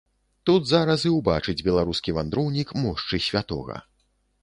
[0.49, 3.83] Тут зараз і ўбачыць беларускі вандроўнік мошчы святога.